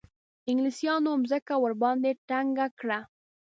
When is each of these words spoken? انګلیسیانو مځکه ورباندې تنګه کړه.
انګلیسیانو 0.49 1.11
مځکه 1.21 1.53
ورباندې 1.63 2.11
تنګه 2.29 2.67
کړه. 2.79 2.99